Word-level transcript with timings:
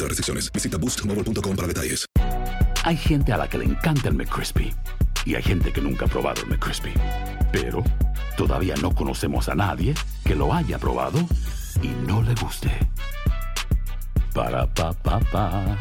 otras 0.00 0.16
restricciones. 0.16 0.50
Visita 0.52 0.78
boostmobile.com 0.78 1.56
para 1.56 1.68
detalles. 1.68 2.06
Hay 2.84 2.96
gente 2.96 3.32
a 3.32 3.36
la 3.36 3.48
que 3.48 3.58
le 3.58 3.66
encanta 3.66 4.08
el 4.08 4.14
McCrispy 4.14 4.72
y 5.26 5.34
hay 5.34 5.42
gente 5.42 5.72
que 5.72 5.80
nunca 5.80 6.06
ha 6.06 6.08
probado 6.08 6.42
el 6.42 6.48
McCrispy. 6.48 6.92
Pero 7.52 7.84
todavía 8.36 8.74
no 8.80 8.94
conocemos 8.94 9.48
a 9.48 9.54
nadie 9.54 9.94
que 10.24 10.34
lo 10.34 10.52
haya 10.54 10.78
probado 10.78 11.18
y 11.82 11.88
no 12.06 12.22
le 12.22 12.34
guste. 12.34 12.70
Para 14.34 14.66
pa 14.66 14.92
pa 14.92 15.20
pa. 15.20 15.76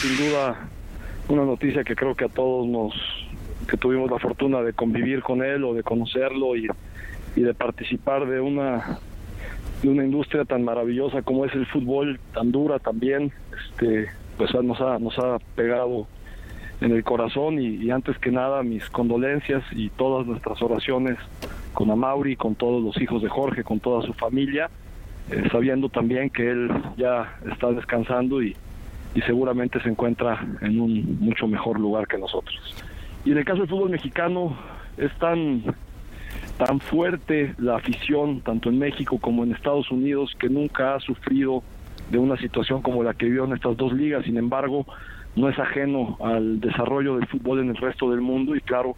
Sin 0.00 0.16
duda, 0.16 0.68
una 1.28 1.44
noticia 1.44 1.84
que 1.84 1.94
creo 1.94 2.16
que 2.16 2.24
a 2.24 2.28
todos 2.28 2.66
nos 2.66 2.94
que 3.68 3.76
tuvimos 3.76 4.10
la 4.10 4.18
fortuna 4.18 4.62
de 4.62 4.72
convivir 4.72 5.22
con 5.22 5.42
él 5.42 5.62
o 5.64 5.74
de 5.74 5.82
conocerlo 5.82 6.56
y, 6.56 6.68
y 7.36 7.42
de 7.42 7.54
participar 7.54 8.26
de 8.26 8.40
una 8.40 8.98
de 9.82 9.88
una 9.88 10.04
industria 10.04 10.44
tan 10.44 10.64
maravillosa 10.64 11.22
como 11.22 11.44
es 11.44 11.54
el 11.54 11.66
fútbol, 11.66 12.18
tan 12.32 12.50
dura 12.52 12.78
también, 12.78 13.32
este, 13.70 14.08
pues 14.36 14.52
nos 14.62 14.80
ha, 14.80 14.98
nos 14.98 15.18
ha 15.18 15.38
pegado 15.54 16.06
en 16.80 16.92
el 16.92 17.04
corazón 17.04 17.60
y, 17.60 17.76
y 17.76 17.90
antes 17.90 18.18
que 18.18 18.30
nada 18.30 18.62
mis 18.62 18.88
condolencias 18.90 19.64
y 19.72 19.90
todas 19.90 20.26
nuestras 20.26 20.60
oraciones 20.62 21.18
con 21.74 21.90
Amauri, 21.90 22.36
con 22.36 22.54
todos 22.54 22.82
los 22.82 23.00
hijos 23.00 23.22
de 23.22 23.28
Jorge, 23.28 23.64
con 23.64 23.80
toda 23.80 24.02
su 24.06 24.12
familia, 24.14 24.70
eh, 25.30 25.48
sabiendo 25.52 25.88
también 25.88 26.30
que 26.30 26.50
él 26.50 26.70
ya 26.96 27.36
está 27.50 27.70
descansando 27.70 28.42
y, 28.42 28.56
y 29.14 29.20
seguramente 29.22 29.80
se 29.80 29.88
encuentra 29.88 30.44
en 30.60 30.80
un 30.80 31.18
mucho 31.20 31.46
mejor 31.46 31.78
lugar 31.78 32.06
que 32.06 32.18
nosotros. 32.18 32.56
Y 33.24 33.32
en 33.32 33.38
el 33.38 33.44
caso 33.44 33.60
del 33.60 33.68
fútbol 33.68 33.90
mexicano 33.90 34.56
es 34.96 35.12
tan 35.18 35.62
tan 36.58 36.80
fuerte 36.80 37.54
la 37.58 37.76
afición, 37.76 38.40
tanto 38.40 38.68
en 38.68 38.78
México 38.78 39.18
como 39.20 39.44
en 39.44 39.52
Estados 39.52 39.90
Unidos, 39.90 40.34
que 40.38 40.48
nunca 40.48 40.96
ha 40.96 41.00
sufrido 41.00 41.62
de 42.10 42.18
una 42.18 42.36
situación 42.36 42.82
como 42.82 43.02
la 43.02 43.14
que 43.14 43.26
vivió 43.26 43.44
en 43.44 43.52
estas 43.52 43.76
dos 43.76 43.92
ligas. 43.92 44.24
Sin 44.24 44.36
embargo, 44.36 44.84
no 45.36 45.48
es 45.48 45.58
ajeno 45.58 46.18
al 46.20 46.60
desarrollo 46.60 47.16
del 47.16 47.28
fútbol 47.28 47.60
en 47.60 47.70
el 47.70 47.76
resto 47.76 48.10
del 48.10 48.20
mundo 48.20 48.56
y 48.56 48.60
claro 48.60 48.96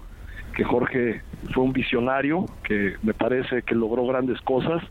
que 0.55 0.65
Jorge 0.65 1.23
fue 1.53 1.65
un 1.65 1.73
visionario, 1.73 2.47
que 2.65 2.95
me 3.03 3.15
parece 3.15 3.63
que 3.63 3.75
logró 3.75 4.07
grandes 4.07 4.41
cosas. 4.41 4.83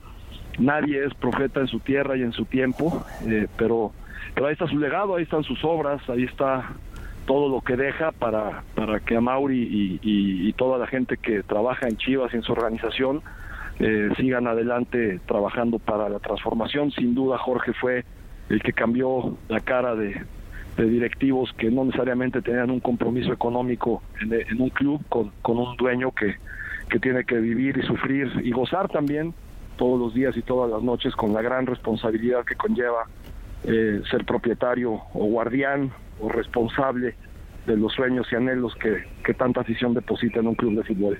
Nadie 0.59 1.05
es 1.05 1.13
profeta 1.15 1.59
en 1.59 1.67
su 1.67 1.79
tierra 1.79 2.17
y 2.17 2.21
en 2.21 2.33
su 2.33 2.45
tiempo, 2.45 3.03
eh, 3.25 3.47
pero, 3.57 3.93
pero 4.35 4.47
ahí 4.47 4.53
está 4.53 4.67
su 4.67 4.77
legado, 4.77 5.15
ahí 5.15 5.23
están 5.23 5.43
sus 5.43 5.63
obras, 5.63 6.07
ahí 6.09 6.23
está 6.23 6.69
todo 7.25 7.49
lo 7.49 7.61
que 7.61 7.75
deja 7.75 8.11
para, 8.11 8.63
para 8.75 8.99
que 8.99 9.15
Amauri 9.15 9.61
y, 9.61 9.99
y, 10.47 10.53
toda 10.53 10.77
la 10.77 10.87
gente 10.87 11.17
que 11.17 11.43
trabaja 11.43 11.87
en 11.87 11.97
Chivas 11.97 12.33
y 12.33 12.37
en 12.37 12.43
su 12.43 12.51
organización 12.51 13.21
eh, 13.79 14.09
sigan 14.17 14.47
adelante 14.47 15.19
trabajando 15.25 15.79
para 15.79 16.09
la 16.09 16.19
transformación. 16.19 16.91
Sin 16.91 17.15
duda 17.15 17.37
Jorge 17.37 17.73
fue 17.73 18.03
el 18.49 18.61
que 18.61 18.73
cambió 18.73 19.37
la 19.47 19.59
cara 19.59 19.95
de, 19.95 20.21
de 20.77 20.85
directivos 20.85 21.53
que 21.53 21.69
no 21.69 21.85
necesariamente 21.85 22.41
tenían 22.41 22.71
un 22.71 22.79
compromiso 22.79 23.31
económico 23.31 24.01
en, 24.21 24.33
en 24.33 24.61
un 24.61 24.69
club 24.69 25.01
con, 25.07 25.31
con 25.41 25.57
un 25.57 25.77
dueño 25.77 26.11
que, 26.11 26.35
que 26.89 26.99
tiene 26.99 27.23
que 27.23 27.35
vivir 27.35 27.77
y 27.77 27.85
sufrir 27.85 28.31
y 28.43 28.51
gozar 28.51 28.89
también 28.89 29.33
todos 29.77 29.99
los 29.99 30.13
días 30.13 30.35
y 30.35 30.41
todas 30.41 30.69
las 30.69 30.81
noches 30.81 31.15
con 31.15 31.33
la 31.33 31.41
gran 31.41 31.65
responsabilidad 31.65 32.43
que 32.43 32.55
conlleva 32.55 33.05
eh, 33.63 34.01
ser 34.09 34.25
propietario 34.25 35.01
o 35.13 35.25
guardián 35.25 35.91
o 36.19 36.29
responsable 36.29 37.15
de 37.65 37.77
los 37.77 37.93
sueños 37.93 38.27
y 38.31 38.35
anhelos 38.35 38.73
que, 38.75 39.03
que 39.23 39.33
tanta 39.33 39.61
afición 39.61 39.93
deposita 39.93 40.39
en 40.39 40.47
un 40.47 40.55
club 40.55 40.75
de 40.75 40.83
fútbol. 40.83 41.19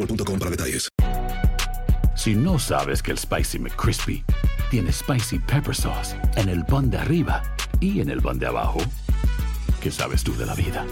boostmobile.com 0.01 0.39
para 0.39 0.51
detalles. 0.51 0.89
Si 2.15 2.35
no 2.35 2.59
sabes 2.59 3.01
que 3.01 3.11
el 3.11 3.17
Spicy 3.17 3.59
McCrispy 3.59 4.23
tiene 4.69 4.91
Spicy 4.91 5.39
Pepper 5.39 5.75
Sauce 5.75 6.15
en 6.35 6.49
el 6.49 6.63
pan 6.65 6.89
de 6.89 6.97
arriba 6.97 7.41
y 7.79 8.01
en 8.01 8.09
el 8.09 8.21
pan 8.21 8.37
de 8.37 8.47
abajo, 8.47 8.79
¿qué 9.81 9.91
sabes 9.91 10.23
tú 10.23 10.35
de 10.37 10.45
la 10.45 10.53
vida? 10.53 10.85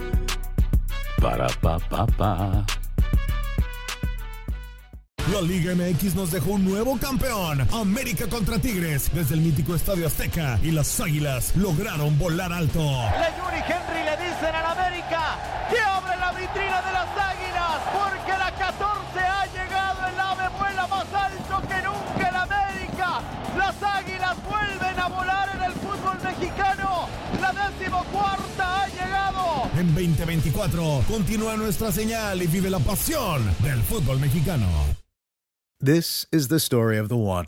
Para 1.20 1.46
pa 1.60 1.78
pa 1.78 2.06
pa. 2.06 2.64
La 5.32 5.42
Liga 5.42 5.74
MX 5.74 6.16
nos 6.16 6.32
dejó 6.32 6.52
un 6.52 6.64
nuevo 6.64 6.98
campeón. 6.98 7.60
América 7.72 8.26
contra 8.26 8.58
Tigres 8.58 9.10
desde 9.14 9.34
el 9.34 9.42
mítico 9.42 9.76
Estadio 9.76 10.06
Azteca 10.06 10.58
y 10.62 10.72
las 10.72 10.98
Águilas 10.98 11.54
lograron 11.56 12.18
volar 12.18 12.52
alto. 12.52 12.80
Le 12.80 13.28
Yuri 13.38 13.62
Henry 13.68 14.02
le 14.04 14.16
dicen 14.24 14.52
al 14.52 14.66
América 14.66 15.09
En 29.80 29.86
2024 29.94 31.04
continúa 31.08 31.56
nuestra 31.56 31.90
señal 31.90 32.42
y 32.42 32.46
vive 32.46 32.68
la 32.68 32.80
pasión 32.80 33.42
del 33.62 33.80
fútbol 33.80 34.20
mexicano. 34.20 34.68
This 35.80 36.26
is 36.30 36.48
the 36.48 36.60
story 36.60 36.98
of 36.98 37.08
the 37.08 37.16
one. 37.16 37.46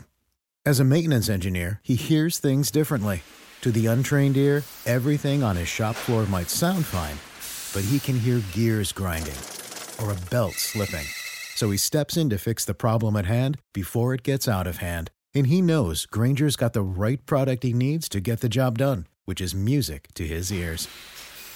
As 0.65 0.79
a 0.79 0.83
maintenance 0.83 1.29
engineer, 1.29 1.79
he 1.83 1.93
hears 1.93 2.39
things 2.39 2.71
differently. 2.71 3.21
To 3.61 3.69
the 3.71 3.85
untrained 3.85 4.35
ear, 4.35 4.63
everything 4.87 5.43
on 5.43 5.57
his 5.57 5.67
shop 5.67 5.95
floor 5.95 6.25
might 6.25 6.49
sound 6.49 6.87
fine, 6.87 7.19
but 7.71 7.87
he 7.87 7.99
can 7.99 8.17
hear 8.17 8.41
gears 8.51 8.91
grinding 8.91 9.37
or 10.01 10.11
a 10.11 10.17
belt 10.31 10.55
slipping. 10.55 11.05
So 11.53 11.69
he 11.69 11.77
steps 11.77 12.17
in 12.17 12.31
to 12.31 12.39
fix 12.39 12.65
the 12.65 12.73
problem 12.73 13.15
at 13.15 13.27
hand 13.27 13.59
before 13.73 14.15
it 14.15 14.23
gets 14.23 14.47
out 14.47 14.65
of 14.65 14.77
hand 14.77 15.11
And 15.35 15.47
he 15.47 15.63
knows 15.63 16.05
Granger's 16.05 16.55
got 16.55 16.73
the 16.73 16.83
right 16.83 17.25
product 17.25 17.63
he 17.63 17.73
needs 17.73 18.07
to 18.09 18.19
get 18.19 18.41
the 18.41 18.49
job 18.49 18.77
done, 18.77 19.07
which 19.25 19.41
is 19.41 19.55
music 19.55 20.07
to 20.13 20.27
his 20.27 20.51
ears. 20.51 20.87